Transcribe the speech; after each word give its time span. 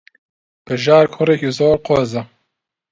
بژار 0.65 1.05
کوڕێکی 1.13 1.49
زۆر 1.57 1.77
قۆزە. 1.85 2.21